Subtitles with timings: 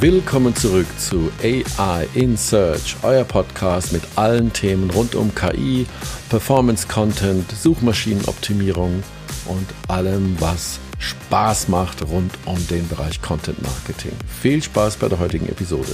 [0.00, 5.86] Willkommen zurück zu AI in Search, euer Podcast mit allen Themen rund um KI,
[6.30, 9.04] Performance Content, Suchmaschinenoptimierung
[9.46, 14.10] und allem, was Spaß macht rund um den Bereich Content Marketing.
[14.42, 15.92] Viel Spaß bei der heutigen Episode.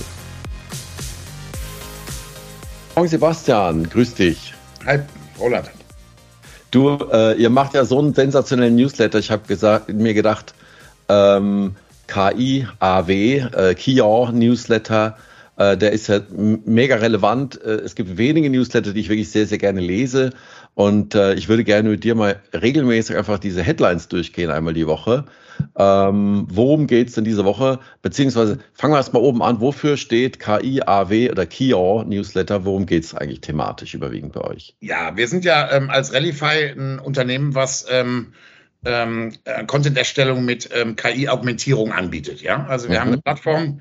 [2.94, 4.54] Morgen Sebastian, grüß dich.
[4.86, 5.00] Hi,
[5.38, 5.70] Roland.
[6.70, 9.18] Du, äh, ihr macht ja so einen sensationellen Newsletter.
[9.18, 9.42] Ich habe
[9.92, 10.54] mir gedacht,
[11.10, 11.76] ähm,
[12.14, 15.16] KI, AW, äh, Kion Newsletter,
[15.56, 17.60] äh, der ist ja mega relevant.
[17.60, 20.30] Äh, es gibt wenige Newsletter, die ich wirklich sehr, sehr gerne lese.
[20.74, 24.86] Und äh, ich würde gerne mit dir mal regelmäßig einfach diese Headlines durchgehen, einmal die
[24.86, 25.24] Woche.
[25.76, 27.80] Ähm, worum geht es denn diese Woche?
[28.02, 29.60] Beziehungsweise fangen wir erstmal oben an.
[29.60, 32.64] Wofür steht KI, AW oder Kion Newsletter?
[32.64, 34.76] Worum geht es eigentlich thematisch überwiegend bei euch?
[34.80, 38.34] Ja, wir sind ja ähm, als Rallify ein Unternehmen, was ähm,
[38.84, 42.42] ähm, äh, Content-Erstellung mit ähm, KI-Augmentierung anbietet.
[42.42, 43.00] Ja, also wir mhm.
[43.00, 43.80] haben eine Plattform,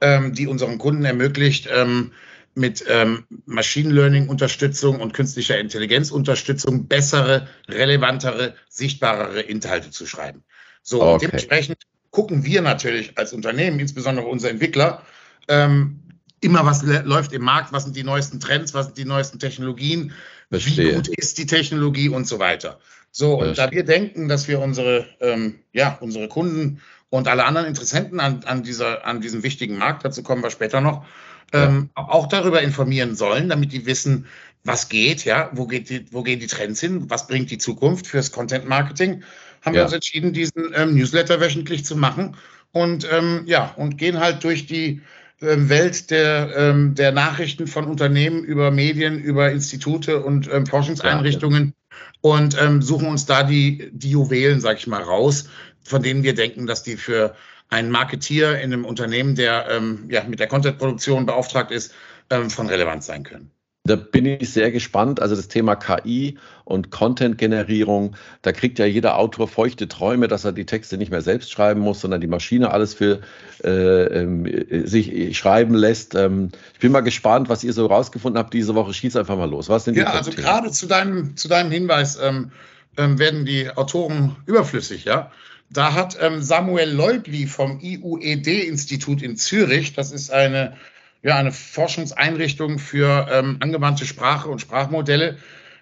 [0.00, 2.12] ähm, die unseren Kunden ermöglicht, ähm,
[2.54, 10.44] mit ähm, Machine Learning-Unterstützung und künstlicher Intelligenz-Unterstützung bessere, relevantere, sichtbarere Inhalte zu schreiben.
[10.82, 11.26] So, okay.
[11.26, 11.78] dementsprechend
[12.10, 15.02] gucken wir natürlich als Unternehmen, insbesondere unsere Entwickler,
[15.48, 16.00] ähm,
[16.40, 20.12] immer, was läuft im Markt, was sind die neuesten Trends, was sind die neuesten Technologien,
[20.50, 20.90] Verstehe.
[20.90, 22.78] wie gut ist die Technologie und so weiter.
[23.10, 27.68] So, und da wir denken, dass wir unsere, ähm, ja, unsere Kunden und alle anderen
[27.68, 31.06] Interessenten an, an, dieser, an diesem wichtigen Markt, dazu kommen wir später noch,
[31.52, 34.26] ähm, auch darüber informieren sollen, damit die wissen,
[34.64, 38.06] was geht, ja, wo, geht die, wo gehen die Trends hin, was bringt die Zukunft
[38.06, 39.22] fürs Content Marketing,
[39.62, 39.80] haben ja.
[39.80, 42.36] wir uns entschieden, diesen ähm, Newsletter wöchentlich zu machen
[42.72, 45.02] und ähm, ja, und gehen halt durch die
[45.40, 51.74] Welt der, ähm, der Nachrichten von Unternehmen über Medien, über Institute und ähm, Forschungseinrichtungen
[52.20, 55.48] und ähm, suchen uns da die, die Juwelen, sag ich mal, raus,
[55.84, 57.34] von denen wir denken, dass die für
[57.68, 61.92] einen Marketier in einem Unternehmen, der ähm, ja, mit der Content-Produktion beauftragt ist,
[62.30, 63.50] ähm, von Relevanz sein können.
[63.86, 65.20] Da bin ich sehr gespannt.
[65.20, 70.52] Also das Thema KI und Content-Generierung, da kriegt ja jeder Autor feuchte Träume, dass er
[70.52, 73.20] die Texte nicht mehr selbst schreiben muss, sondern die Maschine alles für
[73.62, 76.14] äh, äh, sich schreiben lässt.
[76.14, 78.94] Ähm, ich bin mal gespannt, was ihr so rausgefunden habt diese Woche.
[78.94, 79.68] Schieß einfach mal los.
[79.68, 82.52] Was sind die Ja, also gerade zu deinem, zu deinem Hinweis ähm,
[82.96, 85.30] ähm, werden die Autoren überflüssig, ja.
[85.68, 90.74] Da hat ähm, Samuel Leubli vom IUED-Institut in Zürich, das ist eine
[91.24, 95.38] ja, eine Forschungseinrichtung für ähm, angewandte Sprache und Sprachmodelle.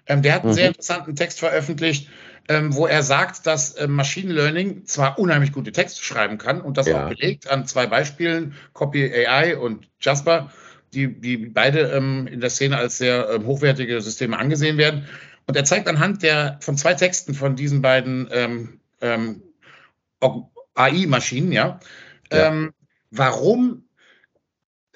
[0.07, 0.55] Ähm, der hat einen mhm.
[0.55, 2.09] sehr interessanten Text veröffentlicht,
[2.47, 6.77] ähm, wo er sagt, dass äh, Machine Learning zwar unheimlich gute Texte schreiben kann und
[6.77, 7.05] das ja.
[7.05, 10.49] auch belegt an zwei Beispielen, Copy AI und Jasper,
[10.93, 15.07] die, die beide ähm, in der Szene als sehr ähm, hochwertige Systeme angesehen werden.
[15.45, 19.41] Und er zeigt anhand der von zwei Texten von diesen beiden ähm, ähm,
[20.75, 21.81] AI-Maschinen, ja,
[22.31, 22.47] ja.
[22.47, 22.73] Ähm,
[23.11, 23.83] warum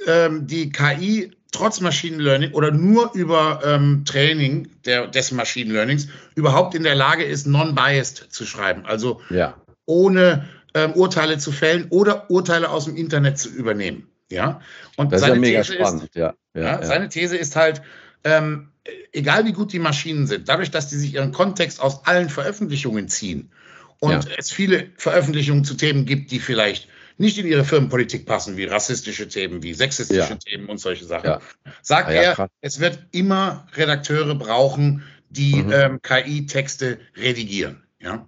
[0.06, 6.08] ähm, die KI trotz Machine Learning oder nur über ähm, Training der, des Machine Learnings
[6.36, 8.86] überhaupt in der Lage ist, non-biased zu schreiben.
[8.86, 9.56] Also ja.
[9.86, 14.10] ohne ähm, Urteile zu fällen oder Urteile aus dem Internet zu übernehmen.
[14.30, 14.60] Ja,
[14.98, 16.04] und das ist ja mega These spannend.
[16.04, 16.34] Ist, ja.
[16.54, 16.84] Ja, ja.
[16.84, 17.82] Seine These ist halt,
[18.24, 18.70] ähm,
[19.14, 23.08] egal wie gut die Maschinen sind, dadurch, dass die sich ihren Kontext aus allen Veröffentlichungen
[23.08, 23.52] ziehen
[24.00, 28.66] und es viele Veröffentlichungen zu Themen gibt, die vielleicht nicht in ihre Firmenpolitik passen, wie
[28.66, 30.36] rassistische Themen, wie sexistische ja.
[30.36, 31.26] Themen und solche Sachen.
[31.26, 31.42] Ja.
[31.82, 35.72] Sagt ja, er, es wird immer Redakteure brauchen, die mhm.
[35.72, 37.84] ähm, KI-Texte redigieren.
[38.00, 38.28] Ja.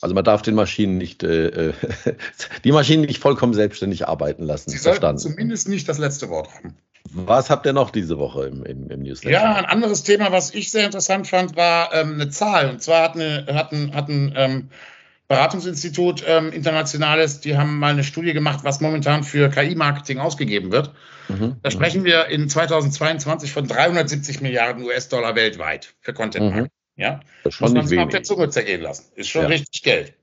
[0.00, 1.72] Also man darf den Maschinen nicht, äh, äh
[2.64, 4.70] die Maschinen nicht vollkommen selbstständig arbeiten lassen.
[4.70, 6.76] Sie sollten zumindest nicht das letzte Wort haben.
[7.10, 9.34] Was habt ihr noch diese Woche im, im, im Newsletter?
[9.34, 12.70] Ja, ein anderes Thema, was ich sehr interessant fand, war ähm, eine Zahl.
[12.70, 14.68] Und zwar hat, eine, hat ein, hat ein ähm,
[15.28, 20.92] Beratungsinstitut ähm, Internationales, die haben mal eine Studie gemacht, was momentan für KI-Marketing ausgegeben wird.
[21.28, 21.56] Mhm.
[21.62, 26.64] Da sprechen wir in 2022 von 370 Milliarden US-Dollar weltweit für Content Marketing.
[26.64, 27.02] Mhm.
[27.02, 29.06] Ja, das muss man sich mal auf der Zunge zergehen lassen.
[29.14, 29.48] Ist schon ja.
[29.48, 30.14] richtig Geld.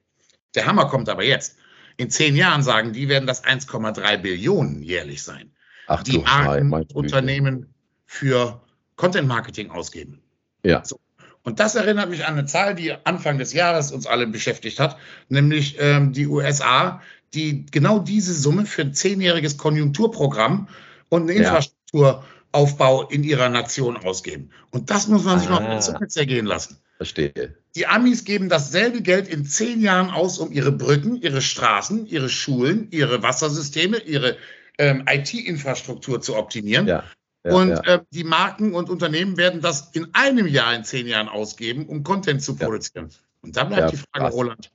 [0.56, 1.58] Der Hammer kommt aber jetzt.
[1.98, 5.52] In zehn Jahren sagen die, werden das 1,3 Billionen jährlich sein.
[5.88, 7.74] Ach, die Marken Unternehmen
[8.06, 8.62] für
[8.96, 10.22] Content Marketing ausgeben.
[10.64, 10.86] Ja.
[10.86, 11.00] So.
[11.44, 14.98] Und das erinnert mich an eine Zahl, die Anfang des Jahres uns alle beschäftigt hat,
[15.30, 17.02] nämlich ähm, die USA,
[17.34, 20.68] die genau diese Summe für ein zehnjähriges Konjunkturprogramm
[21.10, 24.52] und einen Infrastrukturaufbau in ihrer Nation ausgeben.
[24.70, 25.60] Und das muss man sich ah.
[25.60, 26.78] noch auf Zunge zergehen lassen.
[26.98, 27.56] Verstehe.
[27.76, 32.30] Die Amis geben dasselbe Geld in zehn Jahren aus, um ihre Brücken, ihre Straßen, ihre
[32.30, 34.38] Schulen, ihre Wassersysteme, ihre
[34.78, 36.86] ähm, IT-Infrastruktur zu optimieren.
[36.86, 37.04] Ja
[37.44, 37.82] und ja.
[37.84, 42.04] Äh, die Marken und Unternehmen werden das in einem Jahr, in zehn Jahren ausgeben, um
[42.04, 43.10] Content zu produzieren.
[43.10, 43.16] Ja.
[43.42, 44.34] Und da bleibt die Frage, krass.
[44.34, 44.72] Roland,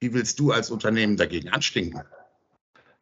[0.00, 2.02] wie willst du als Unternehmen dagegen anstinken?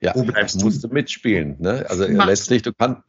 [0.00, 0.66] Ja, Wo bleibst du?
[0.66, 1.56] musst du mitspielen.
[1.58, 1.84] Ne?
[1.88, 3.02] Also letztlich, du kannst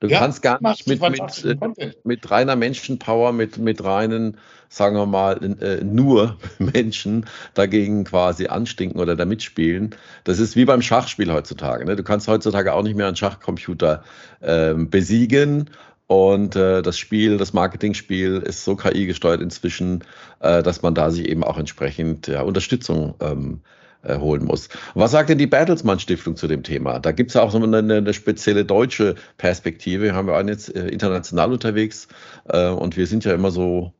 [0.00, 4.36] Du ja, kannst gar nicht mit, mit, äh, mit reiner Menschenpower, mit, mit reinen,
[4.68, 9.96] sagen wir mal, äh, nur Menschen dagegen quasi anstinken oder da mitspielen.
[10.22, 11.84] Das ist wie beim Schachspiel heutzutage.
[11.84, 11.96] Ne?
[11.96, 14.04] Du kannst heutzutage auch nicht mehr einen Schachcomputer
[14.40, 15.70] äh, besiegen.
[16.06, 20.04] Und äh, das Spiel, das Marketingspiel ist so KI gesteuert inzwischen,
[20.40, 24.68] äh, dass man da sich eben auch entsprechend ja, Unterstützung ähm, äh, holen muss.
[24.94, 26.98] Was sagt denn die Bertelsmann Stiftung zu dem Thema?
[27.00, 30.04] Da gibt es ja auch so eine, eine, spezielle deutsche Perspektive.
[30.04, 32.08] Wir haben ja jetzt äh, international unterwegs
[32.48, 33.92] äh, und wir sind ja immer so,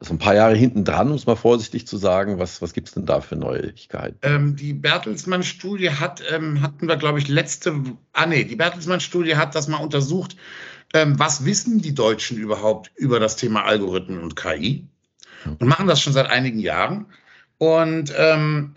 [0.00, 2.38] so ein paar Jahre hinten dran, um es mal vorsichtig zu sagen.
[2.38, 4.18] Was, was gibt es denn da für Neuigkeiten?
[4.22, 7.74] Ähm, die Bertelsmann-Studie hat, ähm, hatten wir, glaube ich, letzte,
[8.12, 10.36] ah nee, die Bertelsmann-Studie hat das mal untersucht.
[10.92, 14.86] Ähm, was wissen die Deutschen überhaupt über das Thema Algorithmen und KI?
[15.44, 15.56] Hm.
[15.58, 17.06] Und machen das schon seit einigen Jahren.
[17.58, 18.74] Und ähm,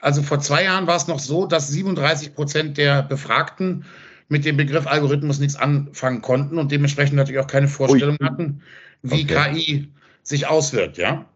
[0.00, 3.84] also vor zwei Jahren war es noch so, dass 37 Prozent der Befragten
[4.28, 8.26] mit dem Begriff Algorithmus nichts anfangen konnten und dementsprechend natürlich auch keine Vorstellung Ui.
[8.26, 8.62] hatten,
[9.02, 9.52] wie okay.
[9.52, 9.88] KI
[10.22, 11.26] sich auswirkt, ja.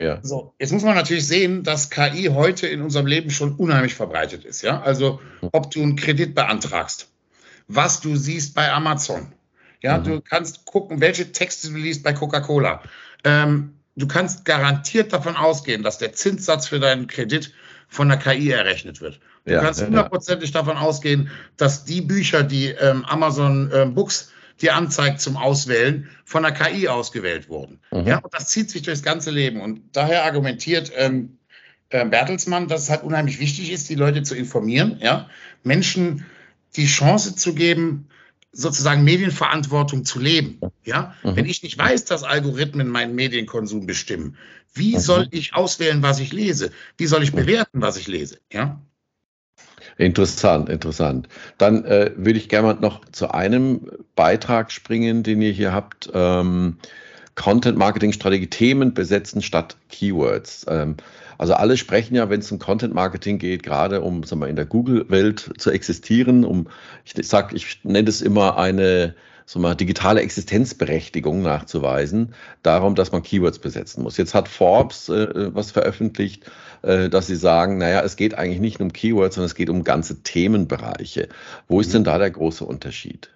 [0.00, 0.18] Ja.
[0.22, 4.44] So, jetzt muss man natürlich sehen, dass KI heute in unserem Leben schon unheimlich verbreitet
[4.44, 4.62] ist.
[4.62, 4.82] Ja?
[4.82, 5.20] Also,
[5.52, 7.08] ob du einen Kredit beantragst,
[7.68, 9.32] was du siehst bei Amazon.
[9.82, 10.04] Ja, mhm.
[10.04, 12.82] du kannst gucken, welche Texte du liest bei Coca-Cola.
[13.24, 17.52] Ähm, du kannst garantiert davon ausgehen, dass der Zinssatz für deinen Kredit
[17.94, 19.20] von der KI errechnet wird.
[19.44, 24.32] Du ja, kannst hundertprozentig ja, davon ausgehen, dass die Bücher, die ähm, Amazon ähm, Books
[24.60, 27.78] dir anzeigt zum Auswählen, von der KI ausgewählt wurden.
[27.92, 28.06] Mhm.
[28.06, 29.60] Ja, und das zieht sich durchs ganze Leben.
[29.60, 31.38] Und daher argumentiert ähm,
[31.90, 35.28] äh, Bertelsmann, dass es halt unheimlich wichtig ist, die Leute zu informieren, ja,
[35.62, 36.26] Menschen
[36.76, 38.08] die Chance zu geben,
[38.54, 40.60] sozusagen Medienverantwortung zu leben.
[40.84, 41.36] Ja, mhm.
[41.36, 44.36] wenn ich nicht weiß, dass Algorithmen meinen Medienkonsum bestimmen,
[44.72, 45.00] wie mhm.
[45.00, 46.70] soll ich auswählen, was ich lese?
[46.96, 47.38] Wie soll ich mhm.
[47.38, 48.38] bewerten, was ich lese?
[48.52, 48.80] Ja.
[49.96, 51.28] Interessant, interessant.
[51.58, 56.10] Dann äh, würde ich gerne mal noch zu einem Beitrag springen, den ihr hier habt.
[56.12, 56.78] Ähm,
[57.34, 60.66] Content Marketing Strategie Themen besetzen statt Keywords.
[60.68, 60.96] Ähm,
[61.38, 64.56] also alle sprechen ja, wenn es um Content Marketing geht, gerade um sagen wir, in
[64.56, 66.68] der Google-Welt zu existieren, um,
[67.04, 69.14] ich sag, ich nenne es immer eine
[69.46, 74.16] so mal digitale Existenzberechtigung nachzuweisen, darum, dass man Keywords besetzen muss.
[74.16, 76.50] Jetzt hat Forbes äh, was veröffentlicht,
[76.82, 79.84] äh, dass sie sagen, naja, es geht eigentlich nicht um Keywords, sondern es geht um
[79.84, 81.28] ganze Themenbereiche.
[81.68, 83.30] Wo ist denn da der große Unterschied?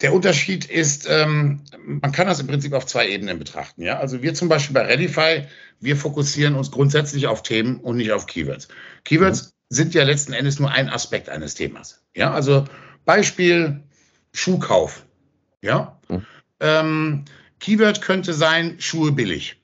[0.00, 3.82] Der Unterschied ist, ähm, man kann das im Prinzip auf zwei Ebenen betrachten.
[3.82, 3.98] Ja?
[3.98, 5.44] Also wir zum Beispiel bei Redify,
[5.80, 8.68] wir fokussieren uns grundsätzlich auf Themen und nicht auf Keywords.
[9.04, 9.50] Keywords mhm.
[9.70, 12.04] sind ja letzten Endes nur ein Aspekt eines Themas.
[12.14, 12.64] Ja, also
[13.04, 13.82] Beispiel
[14.32, 15.04] Schuhkauf.
[15.62, 16.26] Ja, mhm.
[16.60, 17.24] ähm,
[17.58, 19.57] Keyword könnte sein Schuhe billig.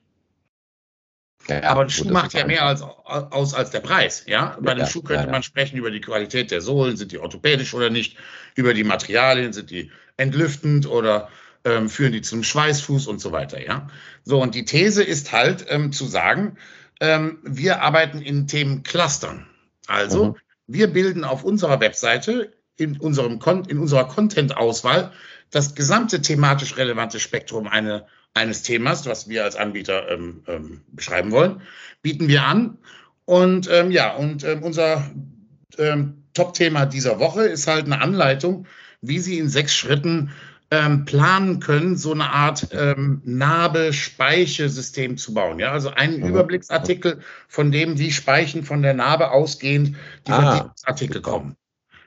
[1.47, 4.23] Ja, aber ein Schuh macht ja mehr als, aus als der Preis.
[4.27, 4.57] Ja?
[4.59, 7.19] Bei ja, dem Schuh könnte ja, man sprechen über die Qualität der Sohlen, sind die
[7.19, 8.17] orthopädisch oder nicht,
[8.55, 11.29] über die Materialien, sind die entlüftend oder
[11.63, 13.63] ähm, führen die zum Schweißfuß und so weiter.
[13.63, 13.87] Ja?
[14.23, 16.57] So, und die These ist halt ähm, zu sagen,
[16.99, 19.47] ähm, wir arbeiten in Themenclustern.
[19.87, 20.35] Also, mhm.
[20.67, 25.11] wir bilden auf unserer Webseite in, unserem in unserer Content-Auswahl
[25.51, 31.31] das gesamte thematisch relevante Spektrum eine eines Themas, was wir als Anbieter ähm, ähm, beschreiben
[31.31, 31.61] wollen,
[32.03, 32.77] bieten wir an.
[33.23, 35.09] Und ähm, ja, und ähm, unser
[35.79, 38.67] ähm, Top-Thema dieser Woche ist halt eine Anleitung,
[39.01, 40.31] wie Sie in sechs Schritten
[40.69, 45.59] ähm, planen können, so eine Art ähm, Narbe-Speiche-System zu bauen.
[45.59, 46.29] Ja, also einen mhm.
[46.29, 49.95] Überblicksartikel von dem, wie Speichen von der Narbe ausgehend
[50.27, 50.73] die ah.
[50.83, 51.55] Artikel kommen.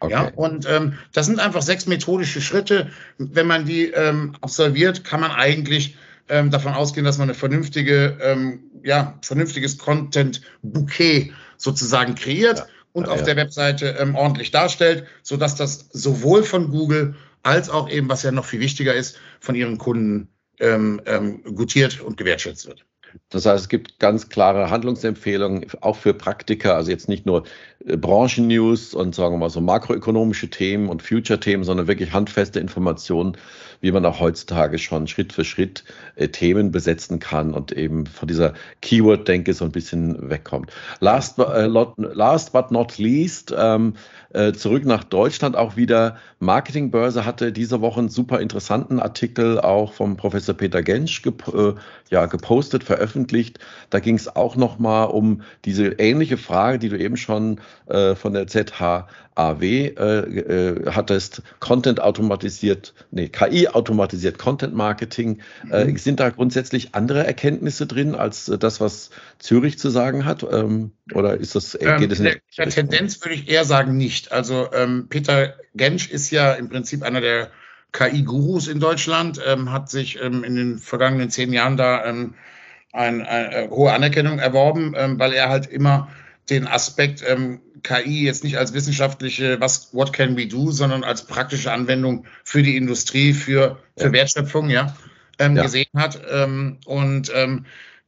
[0.00, 0.12] Okay.
[0.12, 2.90] Ja, und ähm, das sind einfach sechs methodische Schritte.
[3.16, 5.96] Wenn man die ähm, absolviert, kann man eigentlich
[6.28, 12.66] ähm, davon ausgehen, dass man eine vernünftige, ähm, ja, vernünftiges Content-Bouquet sozusagen kreiert ja.
[12.92, 13.26] und ja, auf ja.
[13.26, 18.32] der Webseite ähm, ordentlich darstellt, sodass das sowohl von Google als auch eben, was ja
[18.32, 20.28] noch viel wichtiger ist, von ihren Kunden
[20.60, 22.84] ähm, ähm, gutiert und gewertschätzt wird.
[23.30, 27.44] Das heißt, es gibt ganz klare Handlungsempfehlungen, auch für Praktiker, also jetzt nicht nur
[27.84, 33.36] äh, Branchennews und sagen wir mal so makroökonomische Themen und Future-Themen, sondern wirklich handfeste Informationen,
[33.82, 35.84] wie man auch heutzutage schon Schritt für Schritt
[36.16, 40.72] äh, Themen besetzen kann und eben von dieser Keyword-Denke so ein bisschen wegkommt.
[41.00, 43.92] Last, äh, last but not least, ähm,
[44.30, 46.16] äh, zurück nach Deutschland auch wieder.
[46.38, 51.44] Marketingbörse hatte diese Woche einen super interessanten Artikel auch vom Professor Peter Gensch gep
[52.10, 53.58] ja, gepostet, veröffentlicht veröffentlicht.
[53.90, 58.34] Da ging es auch nochmal um diese ähnliche Frage, die du eben schon äh, von
[58.34, 59.06] der ZHAW
[59.62, 61.42] äh, äh, hattest.
[61.60, 65.40] Content automatisiert, nee, KI automatisiert Content Marketing.
[65.70, 65.96] Äh, mhm.
[65.96, 70.46] sind da grundsätzlich andere Erkenntnisse drin als das, was Zürich zu sagen hat?
[70.50, 72.40] Ähm, oder ist das, ähm, geht es nicht?
[72.58, 74.32] Der, der Tendenz würde ich eher sagen nicht.
[74.32, 77.50] Also ähm, Peter Gensch ist ja im Prinzip einer der
[77.92, 82.34] KI-Gurus in Deutschland, ähm, hat sich ähm, in den vergangenen zehn Jahren da ähm,
[82.92, 86.08] eine, eine, äh, hohe Anerkennung erworben, ähm, weil er halt immer
[86.50, 91.26] den Aspekt ähm, KI jetzt nicht als wissenschaftliche, was, what can we do, sondern als
[91.26, 94.12] praktische Anwendung für die Industrie, für, für ja.
[94.12, 94.96] Wertschöpfung, ja,
[95.38, 96.20] ähm, ja, gesehen hat.
[96.86, 97.30] und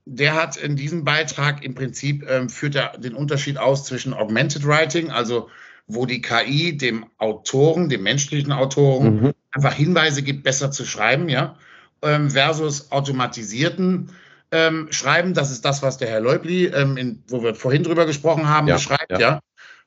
[0.07, 5.11] der hat in diesem Beitrag im Prinzip führt er den Unterschied aus zwischen Augmented Writing,
[5.11, 5.49] also
[5.87, 9.33] wo die KI dem Autoren, dem menschlichen Autoren, mhm.
[9.53, 11.57] einfach Hinweise gibt, besser zu schreiben, ja,
[12.03, 14.11] ähm, versus automatisierten
[14.53, 15.35] ähm, Schreiben.
[15.35, 18.69] Das ist das, was der Herr Leubli, ähm, in, wo wir vorhin drüber gesprochen haben,
[18.69, 19.19] ja, beschreibt, ja.
[19.19, 19.41] ja.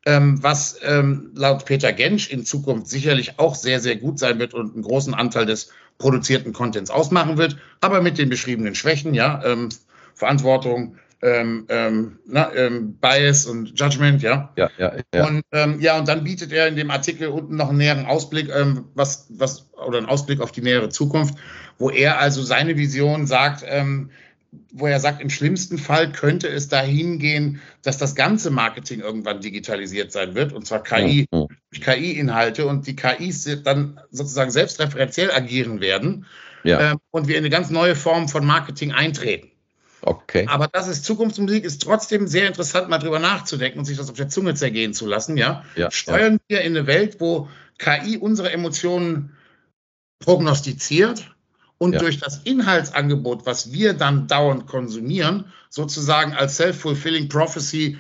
[0.05, 4.53] Ähm, was ähm, laut Peter Gensch in Zukunft sicherlich auch sehr, sehr gut sein wird
[4.53, 9.41] und einen großen Anteil des produzierten Contents ausmachen wird, aber mit den beschriebenen Schwächen, ja,
[9.46, 9.70] ähm,
[10.13, 14.51] Verantwortung, ähm, ähm, na, ähm, Bias und Judgment, ja.
[14.58, 15.25] Ja, ja, ja.
[15.25, 18.50] Und ähm, ja, und dann bietet er in dem Artikel unten noch einen näheren Ausblick,
[18.53, 21.36] ähm, was, was, oder einen Ausblick auf die nähere Zukunft,
[21.77, 24.10] wo er also seine Vision sagt, ähm,
[24.72, 29.41] wo er sagt, im schlimmsten Fall könnte es dahin gehen, dass das ganze Marketing irgendwann
[29.41, 31.48] digitalisiert sein wird, und zwar KI, mhm.
[31.72, 36.25] KI-Inhalte und die KIs dann sozusagen selbstreferenziell agieren werden
[36.63, 36.91] ja.
[36.91, 39.50] ähm, und wir in eine ganz neue Form von Marketing eintreten.
[40.01, 40.45] Okay.
[40.50, 44.17] Aber das ist Zukunftsmusik, ist trotzdem sehr interessant, mal drüber nachzudenken und sich das auf
[44.17, 45.38] der Zunge zergehen zu lassen.
[45.38, 45.63] Ja?
[45.75, 46.57] ja Steuern ja.
[46.57, 49.31] wir in eine Welt, wo KI unsere Emotionen
[50.19, 51.32] prognostiziert
[51.77, 52.00] und ja.
[52.00, 57.98] durch das Inhaltsangebot, was wir dann dauernd konsumieren, sozusagen als self-fulfilling prophecy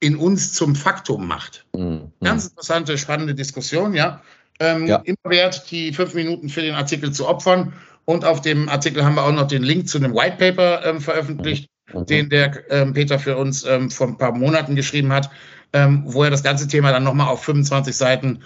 [0.00, 1.64] in uns zum Faktum macht.
[1.74, 2.10] Mhm.
[2.20, 4.20] Ganz interessante, spannende Diskussion, ja.
[4.58, 4.96] Ähm, ja.
[5.04, 7.72] Immer wert, die fünf Minuten für den Artikel zu opfern
[8.04, 11.00] und auf dem Artikel haben wir auch noch den Link zu einem White Paper ähm,
[11.00, 12.06] veröffentlicht, mhm.
[12.06, 15.30] den der ähm, Peter für uns ähm, vor ein paar Monaten geschrieben hat,
[15.72, 18.40] ähm, wo er das ganze Thema dann nochmal auf 25 Seiten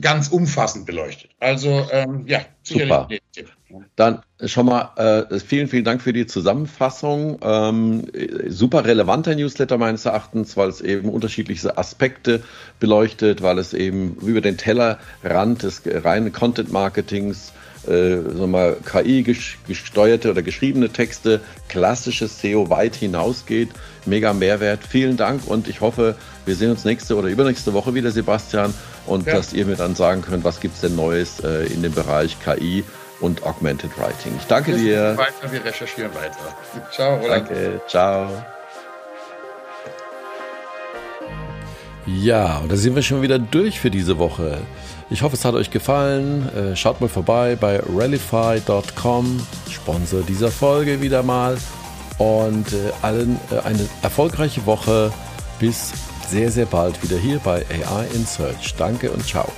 [0.00, 1.30] ganz umfassend beleuchtet.
[1.38, 3.20] Also ähm, ja, sicherlich
[3.70, 3.84] Super.
[3.94, 7.38] Dann schon mal äh, vielen, vielen Dank für die Zusammenfassung.
[7.42, 8.06] Ähm,
[8.48, 12.42] super relevanter Newsletter meines Erachtens, weil es eben unterschiedliche Aspekte
[12.80, 16.72] beleuchtet, weil es eben über den Tellerrand des reinen Content
[17.88, 23.70] Äh, mal, KI gesteuerte oder geschriebene Texte, klassisches SEO weit hinausgeht.
[24.06, 24.80] Mega Mehrwert.
[24.86, 28.74] Vielen Dank und ich hoffe, wir sehen uns nächste oder übernächste Woche wieder, Sebastian,
[29.06, 29.34] und ja.
[29.34, 32.36] dass ihr mir dann sagen könnt, was gibt es denn Neues äh, in dem Bereich
[32.44, 32.84] KI
[33.20, 34.32] und Augmented Writing.
[34.38, 35.16] Ich danke wir dir.
[35.16, 36.56] Weiter, wir recherchieren weiter.
[36.90, 37.48] Ciao, Roland.
[37.48, 38.28] Danke, ciao.
[42.06, 44.58] Ja, und da sind wir schon wieder durch für diese Woche.
[45.10, 46.48] Ich hoffe, es hat euch gefallen.
[46.54, 51.58] Äh, schaut mal vorbei bei rallyfy.com, Sponsor dieser Folge wieder mal.
[52.18, 55.12] Und äh, allen äh, eine erfolgreiche Woche.
[55.58, 55.92] Bis
[56.28, 58.74] sehr, sehr bald wieder hier bei AI in Search.
[58.76, 59.50] Danke und ciao.